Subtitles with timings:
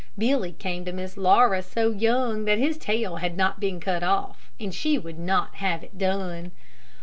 [0.17, 4.49] Billy came to Miss Laura so young that his tail had not been cut off,
[4.59, 6.51] and she would not have it done.